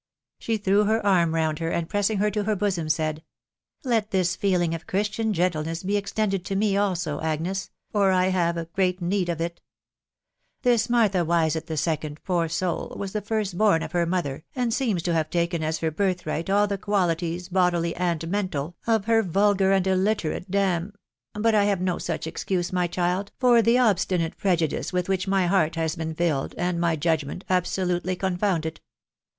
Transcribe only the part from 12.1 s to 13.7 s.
poor soul, was the first